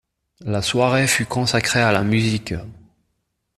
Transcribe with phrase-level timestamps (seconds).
[0.43, 2.55] La soirée fut consacrée à la musique.